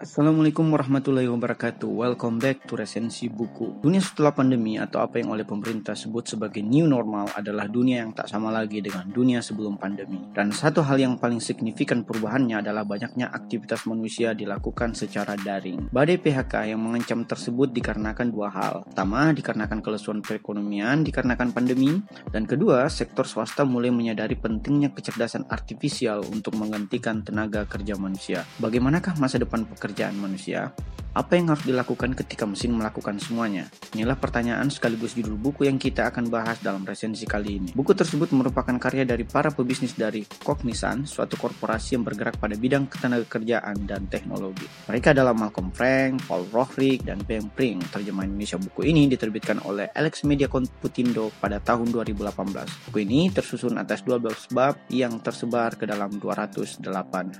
Assalamualaikum 0.00 0.64
warahmatullahi 0.72 1.28
wabarakatuh. 1.28 1.84
Welcome 1.84 2.40
back 2.40 2.64
to 2.64 2.72
resensi 2.72 3.28
buku. 3.28 3.84
Dunia 3.84 4.00
setelah 4.00 4.32
pandemi 4.32 4.80
atau 4.80 5.04
apa 5.04 5.20
yang 5.20 5.28
oleh 5.36 5.44
pemerintah 5.44 5.92
sebut 5.92 6.24
sebagai 6.24 6.64
new 6.64 6.88
normal 6.88 7.28
adalah 7.36 7.68
dunia 7.68 8.08
yang 8.08 8.16
tak 8.16 8.24
sama 8.32 8.48
lagi 8.48 8.80
dengan 8.80 9.04
dunia 9.12 9.44
sebelum 9.44 9.76
pandemi. 9.76 10.24
Dan 10.32 10.56
satu 10.56 10.80
hal 10.80 10.96
yang 11.04 11.20
paling 11.20 11.36
signifikan 11.36 12.00
perubahannya 12.00 12.64
adalah 12.64 12.88
banyaknya 12.88 13.28
aktivitas 13.28 13.84
manusia 13.84 14.32
dilakukan 14.32 14.96
secara 14.96 15.36
daring. 15.36 15.92
Badai 15.92 16.16
PHK 16.16 16.72
yang 16.72 16.80
mengancam 16.80 17.28
tersebut 17.28 17.68
dikarenakan 17.68 18.32
dua 18.32 18.48
hal. 18.56 18.88
Pertama, 18.88 19.36
dikarenakan 19.36 19.84
kelesuan 19.84 20.24
perekonomian 20.24 21.04
dikarenakan 21.04 21.52
pandemi, 21.52 22.00
dan 22.32 22.48
kedua, 22.48 22.88
sektor 22.88 23.28
swasta 23.28 23.68
mulai 23.68 23.92
menyadari 23.92 24.32
pentingnya 24.32 24.96
kecerdasan 24.96 25.44
artifisial 25.52 26.24
untuk 26.24 26.56
menggantikan 26.56 27.20
tenaga 27.20 27.68
kerja 27.68 28.00
manusia. 28.00 28.48
Bagaimanakah 28.64 29.20
masa 29.20 29.36
depan 29.36 29.68
pekerjaan 29.68 29.89
pekerjaan 29.90 30.14
manusia, 30.22 30.70
apa 31.10 31.34
yang 31.34 31.50
harus 31.50 31.66
dilakukan 31.66 32.14
ketika 32.14 32.46
mesin 32.46 32.70
melakukan 32.70 33.18
semuanya? 33.18 33.66
Inilah 33.98 34.14
pertanyaan 34.14 34.70
sekaligus 34.70 35.18
judul 35.18 35.34
buku 35.34 35.66
yang 35.66 35.74
kita 35.74 36.06
akan 36.06 36.30
bahas 36.30 36.62
dalam 36.62 36.86
resensi 36.86 37.26
kali 37.26 37.58
ini. 37.58 37.70
Buku 37.74 37.98
tersebut 37.98 38.30
merupakan 38.30 38.78
karya 38.78 39.02
dari 39.02 39.26
para 39.26 39.50
pebisnis 39.50 39.98
dari 39.98 40.22
Cognizant, 40.22 41.10
suatu 41.10 41.34
korporasi 41.34 41.98
yang 41.98 42.06
bergerak 42.06 42.38
pada 42.38 42.54
bidang 42.54 42.86
ketenagakerjaan 42.86 43.90
dan 43.90 44.06
teknologi. 44.06 44.70
Mereka 44.86 45.10
adalah 45.10 45.34
Malcolm 45.34 45.74
Frank, 45.74 46.30
Paul 46.30 46.46
Rohrig, 46.54 47.02
dan 47.02 47.18
Ben 47.26 47.50
Pring. 47.50 47.82
Terjemahan 47.90 48.30
Indonesia 48.30 48.62
buku 48.62 48.86
ini 48.86 49.10
diterbitkan 49.10 49.66
oleh 49.66 49.90
Alex 49.90 50.22
Media 50.22 50.46
Computindo 50.46 51.34
pada 51.42 51.58
tahun 51.58 51.90
2018. 51.90 52.86
Buku 52.86 52.98
ini 53.02 53.34
tersusun 53.34 53.82
atas 53.82 54.06
12 54.06 54.54
bab 54.54 54.78
yang 54.94 55.18
tersebar 55.18 55.74
ke 55.74 55.90
dalam 55.90 56.22
208 56.22 56.86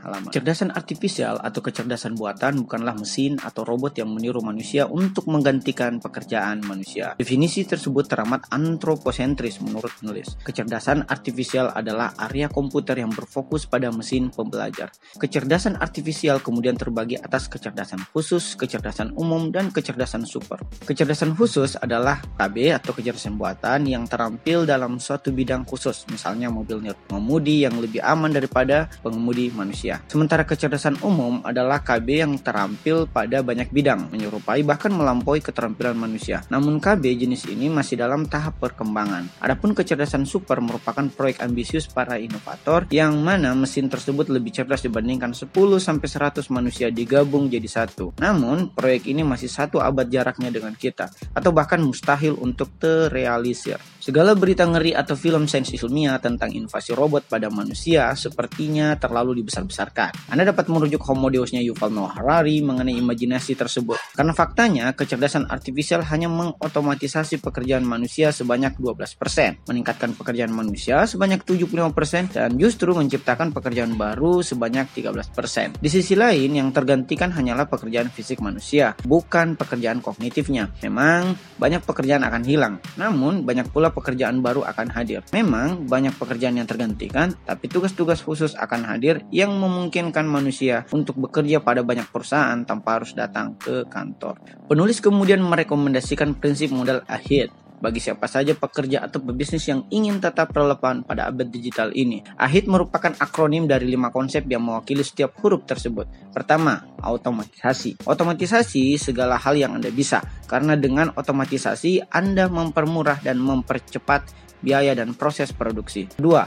halaman. 0.03 0.30
Cerdasan 0.35 0.75
artifisial 0.75 1.39
atau 1.39 1.63
kecerdasan 1.63 2.19
buatan 2.19 2.40
buatan 2.41 2.65
bukanlah 2.65 2.97
mesin 2.97 3.37
atau 3.37 3.69
robot 3.69 4.01
yang 4.01 4.17
meniru 4.17 4.41
manusia 4.41 4.89
untuk 4.89 5.29
menggantikan 5.29 6.01
pekerjaan 6.01 6.65
manusia. 6.65 7.13
Definisi 7.21 7.69
tersebut 7.69 8.09
teramat 8.09 8.49
antroposentris 8.49 9.60
menurut 9.60 9.93
penulis. 10.01 10.41
Kecerdasan 10.41 11.05
artifisial 11.05 11.68
adalah 11.77 12.16
area 12.16 12.49
komputer 12.49 12.96
yang 12.96 13.13
berfokus 13.13 13.68
pada 13.68 13.93
mesin 13.93 14.33
pembelajar. 14.33 14.88
Kecerdasan 15.21 15.77
artifisial 15.77 16.41
kemudian 16.41 16.80
terbagi 16.80 17.21
atas 17.21 17.52
kecerdasan 17.52 18.09
khusus, 18.09 18.57
kecerdasan 18.57 19.13
umum, 19.21 19.52
dan 19.52 19.68
kecerdasan 19.68 20.24
super. 20.24 20.65
Kecerdasan 20.88 21.37
khusus 21.37 21.77
adalah 21.77 22.24
KB 22.41 22.80
atau 22.80 22.96
kecerdasan 22.96 23.37
buatan 23.37 23.85
yang 23.85 24.09
terampil 24.09 24.65
dalam 24.65 24.96
suatu 24.96 25.29
bidang 25.29 25.68
khusus, 25.68 26.09
misalnya 26.09 26.49
mobil 26.49 26.88
pengemudi 27.05 27.68
yang 27.68 27.77
lebih 27.77 28.01
aman 28.01 28.33
daripada 28.33 28.88
pengemudi 29.05 29.52
manusia. 29.52 30.01
Sementara 30.09 30.49
kecerdasan 30.49 30.96
umum 31.05 31.45
adalah 31.45 31.85
KB 31.85 32.09
yang 32.30 32.30
yang 32.31 32.39
terampil 32.39 33.11
pada 33.11 33.43
banyak 33.43 33.75
bidang, 33.75 34.15
menyerupai 34.15 34.63
bahkan 34.63 34.95
melampaui 34.95 35.43
keterampilan 35.43 35.99
manusia. 35.99 36.47
Namun 36.47 36.79
KB 36.79 37.03
jenis 37.03 37.51
ini 37.51 37.67
masih 37.67 37.99
dalam 37.99 38.31
tahap 38.31 38.63
perkembangan. 38.63 39.43
Adapun 39.43 39.75
kecerdasan 39.75 40.23
super 40.23 40.63
merupakan 40.63 41.03
proyek 41.11 41.43
ambisius 41.43 41.91
para 41.91 42.23
inovator 42.23 42.87
yang 42.95 43.19
mana 43.19 43.51
mesin 43.59 43.91
tersebut 43.91 44.31
lebih 44.31 44.55
cerdas 44.55 44.87
dibandingkan 44.87 45.35
10 45.35 45.51
sampai 45.83 46.07
100 46.07 46.47
manusia 46.55 46.87
digabung 46.95 47.51
jadi 47.51 47.67
satu. 47.67 48.15
Namun, 48.23 48.71
proyek 48.71 49.11
ini 49.11 49.27
masih 49.27 49.51
satu 49.51 49.83
abad 49.83 50.07
jaraknya 50.07 50.55
dengan 50.55 50.79
kita 50.79 51.11
atau 51.35 51.51
bahkan 51.51 51.83
mustahil 51.83 52.39
untuk 52.39 52.71
terrealisir. 52.79 53.83
Segala 54.01 54.33
berita 54.33 54.65
ngeri 54.65 54.97
atau 54.97 55.13
film 55.13 55.45
sains 55.45 55.73
ilmiah 55.77 56.17
tentang 56.17 56.49
invasi 56.53 56.97
robot 56.97 57.29
pada 57.29 57.53
manusia 57.53 58.09
sepertinya 58.17 58.97
terlalu 58.97 59.45
dibesar-besarkan. 59.45 60.33
Anda 60.33 60.49
dapat 60.49 60.73
merujuk 60.73 61.05
Homo 61.05 61.29
Deusnya 61.29 61.61
Yuval 61.61 61.93
Noah 61.93 62.20
Harari 62.21 62.60
mengenai 62.60 63.01
imajinasi 63.01 63.57
tersebut. 63.57 63.96
Karena 64.12 64.37
faktanya, 64.37 64.93
kecerdasan 64.93 65.49
artifisial 65.49 66.04
hanya 66.04 66.28
mengotomatisasi 66.28 67.41
pekerjaan 67.41 67.81
manusia 67.88 68.28
sebanyak 68.28 68.77
12%, 68.77 69.65
meningkatkan 69.65 70.12
pekerjaan 70.12 70.53
manusia 70.53 71.09
sebanyak 71.09 71.41
75%, 71.41 72.37
dan 72.37 72.61
justru 72.61 72.93
menciptakan 72.93 73.56
pekerjaan 73.56 73.97
baru 73.97 74.45
sebanyak 74.45 74.93
13%. 74.93 75.81
Di 75.81 75.89
sisi 75.89 76.12
lain, 76.12 76.53
yang 76.53 76.69
tergantikan 76.77 77.33
hanyalah 77.33 77.65
pekerjaan 77.72 78.12
fisik 78.12 78.45
manusia, 78.45 78.93
bukan 79.09 79.56
pekerjaan 79.56 80.05
kognitifnya. 80.05 80.69
Memang, 80.84 81.33
banyak 81.56 81.81
pekerjaan 81.89 82.21
akan 82.28 82.43
hilang, 82.45 82.75
namun 83.00 83.49
banyak 83.49 83.72
pula 83.72 83.89
pekerjaan 83.89 84.45
baru 84.45 84.61
akan 84.69 84.93
hadir. 84.93 85.25
Memang 85.33 85.89
banyak 85.89 86.12
pekerjaan 86.21 86.61
yang 86.61 86.69
tergantikan, 86.69 87.33
tapi 87.49 87.72
tugas-tugas 87.72 88.21
khusus 88.21 88.53
akan 88.61 88.84
hadir 88.84 89.25
yang 89.33 89.56
memungkinkan 89.56 90.28
manusia 90.28 90.84
untuk 90.93 91.16
bekerja 91.16 91.65
pada 91.65 91.81
banyak 91.81 92.09
perusahaan 92.10 92.59
tanpa 92.66 92.98
harus 93.00 93.15
datang 93.15 93.56
ke 93.56 93.87
kantor. 93.87 94.37
Penulis 94.66 94.98
kemudian 94.98 95.41
merekomendasikan 95.41 96.37
prinsip 96.37 96.75
modal 96.75 97.06
AHID 97.06 97.60
bagi 97.81 97.97
siapa 97.97 98.28
saja 98.28 98.53
pekerja 98.53 99.09
atau 99.09 99.25
pebisnis 99.25 99.65
yang 99.65 99.88
ingin 99.88 100.21
tetap 100.21 100.53
relevan 100.53 101.00
pada 101.00 101.32
abad 101.32 101.48
digital 101.48 101.88
ini. 101.97 102.21
AHID 102.37 102.69
merupakan 102.69 103.16
akronim 103.16 103.65
dari 103.65 103.88
lima 103.88 104.12
konsep 104.12 104.44
yang 104.47 104.60
mewakili 104.60 105.00
setiap 105.00 105.32
huruf 105.41 105.65
tersebut. 105.65 106.06
Pertama, 106.31 106.84
otomatisasi. 107.00 108.04
Otomatisasi 108.04 109.00
segala 109.00 109.41
hal 109.41 109.56
yang 109.56 109.81
Anda 109.81 109.88
bisa, 109.88 110.21
karena 110.44 110.77
dengan 110.77 111.16
otomatisasi 111.16 112.12
Anda 112.12 112.53
mempermurah 112.53 113.25
dan 113.25 113.41
mempercepat 113.41 114.28
biaya 114.60 114.92
dan 114.92 115.16
proses 115.16 115.56
produksi. 115.56 116.04
Kedua, 116.12 116.44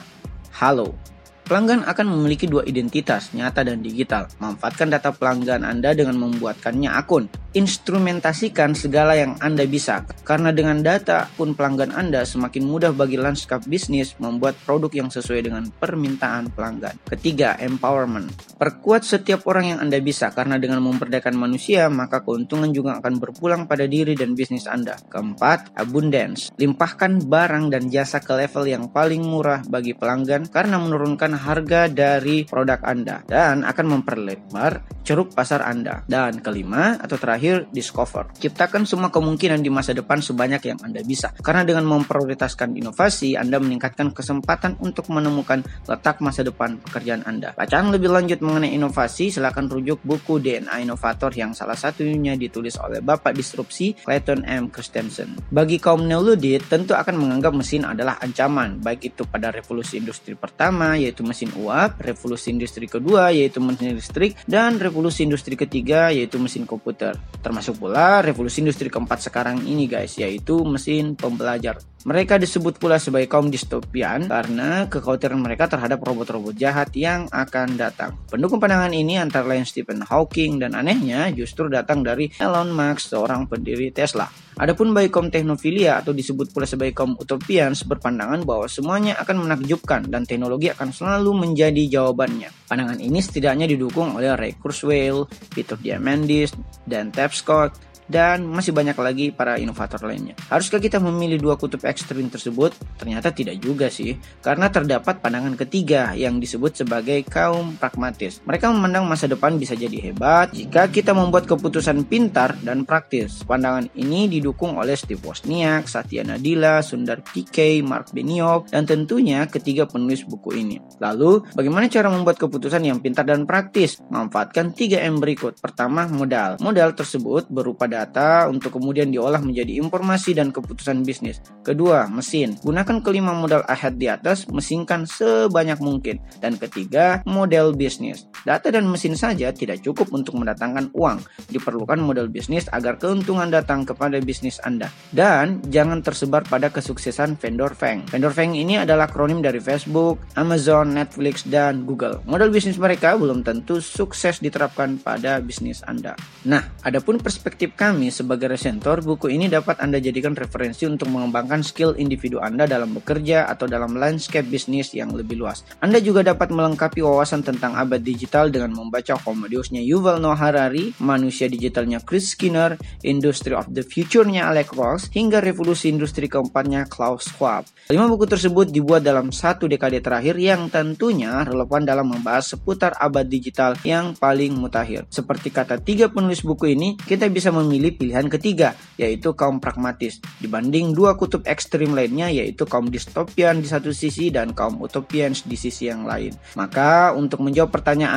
halo. 0.61 1.12
Pelanggan 1.53 1.85
akan 1.85 2.17
memiliki 2.17 2.49
dua 2.49 2.65
identitas, 2.65 3.29
nyata 3.29 3.61
dan 3.61 3.85
digital. 3.85 4.25
Manfaatkan 4.41 4.89
data 4.89 5.13
pelanggan 5.13 5.61
Anda 5.61 5.93
dengan 5.93 6.17
membuatkannya 6.17 6.89
akun 6.89 7.29
instrumentasikan 7.53 8.73
segala 8.73 9.17
yang 9.17 9.37
Anda 9.39 9.63
bisa. 9.69 10.03
Karena 10.25 10.49
dengan 10.49 10.81
data 10.81 11.29
pun 11.37 11.53
pelanggan 11.53 11.93
Anda 11.93 12.25
semakin 12.25 12.65
mudah 12.65 12.91
bagi 12.91 13.15
lanskap 13.17 13.65
bisnis 13.69 14.17
membuat 14.17 14.57
produk 14.65 14.89
yang 14.93 15.09
sesuai 15.09 15.47
dengan 15.47 15.69
permintaan 15.69 16.49
pelanggan. 16.53 16.97
Ketiga, 17.07 17.55
empowerment. 17.61 18.33
Perkuat 18.57 19.05
setiap 19.05 19.45
orang 19.45 19.77
yang 19.77 19.79
Anda 19.79 20.01
bisa 20.01 20.33
karena 20.33 20.57
dengan 20.57 20.81
memperdayakan 20.83 21.37
manusia 21.37 21.87
maka 21.87 22.25
keuntungan 22.25 22.73
juga 22.73 22.99
akan 22.99 23.21
berpulang 23.21 23.61
pada 23.69 23.85
diri 23.85 24.17
dan 24.17 24.33
bisnis 24.33 24.65
Anda. 24.65 24.97
Keempat, 25.07 25.77
abundance. 25.77 26.49
Limpahkan 26.57 27.29
barang 27.29 27.69
dan 27.69 27.87
jasa 27.93 28.19
ke 28.19 28.33
level 28.33 28.65
yang 28.65 28.89
paling 28.89 29.21
murah 29.21 29.61
bagi 29.69 29.93
pelanggan 29.93 30.49
karena 30.49 30.81
menurunkan 30.81 31.37
harga 31.37 31.85
dari 31.87 32.49
produk 32.49 32.81
Anda 32.81 33.21
dan 33.29 33.61
akan 33.61 33.85
memperlebar 33.99 35.05
ceruk 35.05 35.35
pasar 35.37 35.61
Anda. 35.61 36.01
Dan 36.09 36.41
kelima 36.41 36.97
atau 36.97 37.19
terakhir 37.19 37.42
terakhir, 37.43 37.67
discover. 37.75 38.23
Ciptakan 38.39 38.87
semua 38.87 39.11
kemungkinan 39.11 39.59
di 39.59 39.67
masa 39.67 39.91
depan 39.91 40.23
sebanyak 40.23 40.63
yang 40.63 40.79
Anda 40.79 41.03
bisa. 41.03 41.35
Karena 41.43 41.67
dengan 41.67 41.83
memprioritaskan 41.91 42.79
inovasi, 42.79 43.35
Anda 43.35 43.59
meningkatkan 43.59 44.15
kesempatan 44.15 44.79
untuk 44.79 45.11
menemukan 45.11 45.59
letak 45.83 46.23
masa 46.23 46.47
depan 46.47 46.79
pekerjaan 46.79 47.27
Anda. 47.27 47.51
Bacaan 47.51 47.91
lebih 47.91 48.15
lanjut 48.15 48.39
mengenai 48.39 48.71
inovasi, 48.71 49.27
silakan 49.27 49.67
rujuk 49.67 49.99
buku 50.07 50.39
DNA 50.39 50.87
Inovator 50.87 51.35
yang 51.35 51.51
salah 51.51 51.75
satunya 51.75 52.39
ditulis 52.39 52.79
oleh 52.79 53.03
Bapak 53.03 53.35
Disrupsi 53.35 53.91
Clayton 53.99 54.47
M. 54.47 54.71
Christensen. 54.71 55.35
Bagi 55.51 55.83
kaum 55.83 56.07
neoludit, 56.07 56.71
tentu 56.71 56.95
akan 56.95 57.19
menganggap 57.19 57.51
mesin 57.51 57.83
adalah 57.83 58.23
ancaman, 58.23 58.79
baik 58.79 59.11
itu 59.11 59.27
pada 59.27 59.51
revolusi 59.51 59.99
industri 59.99 60.39
pertama, 60.39 60.95
yaitu 60.95 61.27
mesin 61.27 61.51
uap, 61.59 61.99
revolusi 61.99 62.55
industri 62.55 62.87
kedua, 62.87 63.35
yaitu 63.35 63.59
mesin 63.59 63.99
listrik, 63.99 64.39
dan 64.47 64.79
revolusi 64.79 65.27
industri 65.27 65.59
ketiga, 65.59 66.07
yaitu 66.07 66.39
mesin 66.39 66.63
komputer. 66.63 67.19
Termasuk 67.41 67.81
pula 67.81 68.21
revolusi 68.21 68.61
industri 68.61 68.91
keempat 68.91 69.31
sekarang 69.31 69.63
ini 69.65 69.87
guys, 69.89 70.19
yaitu 70.19 70.61
mesin 70.67 71.17
pembelajar. 71.17 71.79
Mereka 72.03 72.35
disebut 72.35 72.83
pula 72.83 72.99
sebagai 72.99 73.31
kaum 73.31 73.47
distopian 73.47 74.27
karena 74.27 74.91
kekhawatiran 74.91 75.39
mereka 75.39 75.71
terhadap 75.71 76.03
robot-robot 76.03 76.51
jahat 76.59 76.91
yang 76.99 77.31
akan 77.31 77.79
datang. 77.79 78.19
Pendukung 78.27 78.59
pandangan 78.59 78.91
ini 78.91 79.15
antara 79.15 79.47
lain 79.47 79.63
Stephen 79.63 80.03
Hawking 80.03 80.59
dan 80.59 80.75
anehnya 80.75 81.31
justru 81.31 81.71
datang 81.71 82.03
dari 82.03 82.27
Elon 82.35 82.75
Musk, 82.75 83.07
seorang 83.15 83.47
pendiri 83.47 83.95
Tesla. 83.95 84.27
Adapun 84.53 84.93
bagi 84.93 85.09
kaum 85.09 85.33
teknofilia 85.33 85.97
atau 85.97 86.13
disebut 86.13 86.53
pula 86.53 86.69
sebagai 86.69 86.93
kaum 86.93 87.17
utopians 87.17 87.81
berpandangan 87.89 88.45
bahwa 88.45 88.69
semuanya 88.69 89.17
akan 89.17 89.49
menakjubkan 89.49 90.05
dan 90.05 90.29
teknologi 90.29 90.69
akan 90.69 90.93
selalu 90.93 91.33
menjadi 91.33 91.83
jawabannya. 91.89 92.53
Pandangan 92.69 93.01
ini 93.01 93.17
setidaknya 93.17 93.65
didukung 93.65 94.13
oleh 94.13 94.37
Ray 94.37 94.53
Kurzweil, 94.57 95.25
Peter 95.49 95.73
Diamandis, 95.77 96.53
dan 96.85 97.09
Tab 97.09 97.33
Scott, 97.33 97.92
dan 98.07 98.45
masih 98.47 98.75
banyak 98.75 98.97
lagi 98.97 99.25
para 99.31 99.59
inovator 99.59 100.03
lainnya. 100.03 100.35
Haruskah 100.49 100.79
kita 100.79 100.99
memilih 100.99 101.39
dua 101.39 101.55
kutub 101.55 101.83
ekstrim 101.87 102.27
tersebut? 102.27 102.75
Ternyata 102.99 103.31
tidak 103.31 103.59
juga 103.59 103.87
sih, 103.87 104.15
karena 104.43 104.69
terdapat 104.69 105.19
pandangan 105.19 105.55
ketiga 105.59 106.15
yang 106.15 106.37
disebut 106.39 106.83
sebagai 106.83 107.23
kaum 107.27 107.75
pragmatis. 107.77 108.43
Mereka 108.43 108.71
memandang 108.71 109.05
masa 109.07 109.27
depan 109.29 109.55
bisa 109.55 109.73
jadi 109.77 110.11
hebat 110.11 110.51
jika 110.51 110.87
kita 110.89 111.11
membuat 111.15 111.47
keputusan 111.47 112.05
pintar 112.07 112.55
dan 112.61 112.83
praktis. 112.83 113.43
Pandangan 113.43 113.89
ini 113.95 114.27
didukung 114.27 114.75
oleh 114.79 114.95
Steve 114.97 115.21
Wozniak, 115.23 115.87
Satya 115.87 116.23
Nadella, 116.23 116.83
Sundar 116.83 117.23
Pichai, 117.23 117.81
Mark 117.85 118.11
Benioff, 118.11 118.69
dan 118.71 118.87
tentunya 118.87 119.45
ketiga 119.47 119.85
penulis 119.87 120.23
buku 120.25 120.55
ini. 120.57 120.77
Lalu, 120.99 121.43
bagaimana 121.53 121.89
cara 121.91 122.07
membuat 122.09 122.39
keputusan 122.39 122.83
yang 122.83 122.99
pintar 122.99 123.27
dan 123.27 123.43
praktis? 123.43 123.99
Manfaatkan 124.09 124.71
3M 124.73 125.19
berikut. 125.19 125.59
Pertama, 125.59 126.07
modal. 126.09 126.57
Modal 126.59 126.95
tersebut 126.97 127.47
berupa 127.49 127.85
data 127.93 128.49
untuk 128.49 128.81
kemudian 128.81 129.13
diolah 129.13 129.37
menjadi 129.37 129.77
informasi 129.77 130.33
dan 130.33 130.49
keputusan 130.49 131.05
bisnis. 131.05 131.37
Kedua, 131.61 132.09
mesin. 132.09 132.57
Gunakan 132.65 133.05
kelima 133.05 133.37
modal 133.37 133.61
ahead 133.69 134.01
di 134.01 134.09
atas, 134.09 134.49
mesinkan 134.49 135.05
sebanyak 135.05 135.77
mungkin. 135.77 136.17
Dan 136.41 136.57
ketiga, 136.57 137.21
model 137.29 137.77
bisnis. 137.77 138.25
Data 138.43 138.67
dan 138.67 138.83
mesin 138.91 139.15
saja 139.15 139.55
tidak 139.55 139.79
cukup 139.79 140.11
untuk 140.11 140.35
mendatangkan 140.35 140.91
uang. 140.91 141.23
Diperlukan 141.47 141.95
model 142.03 142.27
bisnis 142.27 142.67
agar 142.75 142.99
keuntungan 142.99 143.47
datang 143.47 143.87
kepada 143.87 144.19
bisnis 144.19 144.59
Anda. 144.67 144.91
Dan 145.15 145.63
jangan 145.71 146.03
tersebar 146.03 146.43
pada 146.43 146.67
kesuksesan 146.67 147.39
vendor 147.39 147.71
Feng. 147.71 148.03
Vendor 148.11 148.35
Feng 148.35 148.51
ini 148.51 148.83
adalah 148.83 149.07
akronim 149.07 149.39
dari 149.39 149.63
Facebook, 149.63 150.19
Amazon, 150.35 150.91
Netflix, 150.91 151.47
dan 151.47 151.87
Google. 151.87 152.19
Model 152.27 152.51
bisnis 152.51 152.75
mereka 152.75 153.15
belum 153.15 153.47
tentu 153.47 153.79
sukses 153.79 154.43
diterapkan 154.43 154.99
pada 154.99 155.39
bisnis 155.39 155.79
Anda. 155.87 156.19
Nah, 156.43 156.67
adapun 156.83 157.23
perspektif 157.23 157.79
kami 157.79 158.11
sebagai 158.11 158.51
resentor, 158.51 158.99
buku 158.99 159.31
ini 159.31 159.47
dapat 159.47 159.79
Anda 159.79 160.03
jadikan 160.03 160.35
referensi 160.35 160.83
untuk 160.83 161.07
mengembangkan 161.15 161.63
skill 161.63 161.95
individu 161.95 162.43
Anda 162.43 162.67
dalam 162.67 162.91
bekerja 162.91 163.47
atau 163.47 163.71
dalam 163.71 163.95
landscape 163.95 164.51
bisnis 164.51 164.91
yang 164.91 165.15
lebih 165.15 165.39
luas. 165.39 165.63
Anda 165.79 166.03
juga 166.03 166.27
dapat 166.27 166.51
melengkapi 166.51 166.99
wawasan 166.99 167.47
tentang 167.47 167.79
abad 167.79 168.03
digital 168.03 168.32
dengan 168.33 168.73
membaca 168.73 169.13
Homo 169.21 169.45
Yuval 169.45 170.17
Noah 170.17 170.41
Harari, 170.41 170.97
Manusia 170.97 171.45
Digitalnya 171.45 172.01
Chris 172.01 172.33
Skinner, 172.33 172.81
Industry 173.05 173.53
of 173.53 173.69
the 173.69 173.85
Future-nya 173.85 174.49
Alex 174.49 174.73
Ross, 174.73 175.13
hingga 175.13 175.37
Revolusi 175.37 175.93
Industri 175.93 176.25
keempatnya 176.25 176.89
Klaus 176.89 177.29
Schwab. 177.29 177.69
Lima 177.93 178.09
buku 178.09 178.25
tersebut 178.25 178.73
dibuat 178.73 179.05
dalam 179.05 179.29
satu 179.29 179.69
dekade 179.69 180.01
terakhir 180.01 180.33
yang 180.41 180.73
tentunya 180.73 181.45
relevan 181.45 181.85
dalam 181.85 182.09
membahas 182.09 182.57
seputar 182.57 182.97
abad 182.97 183.29
digital 183.29 183.77
yang 183.85 184.17
paling 184.17 184.57
mutakhir. 184.57 185.05
Seperti 185.13 185.53
kata 185.53 185.77
tiga 185.77 186.09
penulis 186.09 186.41
buku 186.41 186.73
ini, 186.73 186.97
kita 186.97 187.29
bisa 187.29 187.53
memilih 187.53 187.93
pilihan 187.93 188.25
ketiga, 188.33 188.73
yaitu 188.97 189.37
kaum 189.37 189.61
pragmatis, 189.61 190.17
dibanding 190.41 190.97
dua 190.97 191.13
kutub 191.13 191.45
ekstrim 191.45 191.93
lainnya, 191.93 192.33
yaitu 192.33 192.65
kaum 192.65 192.89
distopian 192.89 193.61
di 193.61 193.69
satu 193.69 193.93
sisi 193.93 194.33
dan 194.33 194.57
kaum 194.57 194.81
utopians 194.81 195.45
di 195.45 195.53
sisi 195.53 195.85
yang 195.85 196.09
lain. 196.09 196.33
Maka, 196.57 197.13
untuk 197.13 197.45
menjawab 197.45 197.69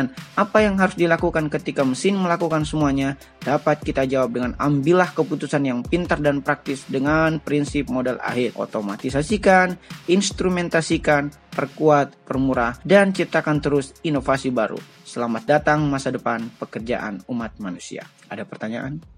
pertanyaan, 0.07 0.37
apa 0.37 0.59
yang 0.63 0.77
harus 0.79 0.97
dilakukan 0.97 1.49
ketika 1.49 1.83
mesin 1.83 2.17
melakukan 2.21 2.63
semuanya, 2.69 3.17
dapat 3.43 3.81
kita 3.83 4.05
jawab 4.05 4.37
dengan 4.37 4.53
ambillah 4.61 5.11
keputusan 5.17 5.65
yang 5.65 5.81
pintar 5.83 6.21
dan 6.21 6.45
praktis 6.45 6.85
dengan 6.87 7.41
prinsip 7.41 7.89
modal 7.89 8.21
akhir. 8.21 8.55
Otomatisasikan, 8.57 9.77
instrumentasikan, 10.11 11.33
perkuat, 11.55 12.13
permurah, 12.29 12.77
dan 12.85 13.17
ciptakan 13.17 13.65
terus 13.65 13.97
inovasi 14.05 14.53
baru. 14.53 14.79
Selamat 15.07 15.47
datang 15.47 15.87
masa 15.89 16.13
depan 16.13 16.53
pekerjaan 16.61 17.25
umat 17.31 17.57
manusia. 17.63 18.05
Ada 18.29 18.45
pertanyaan? 18.45 19.16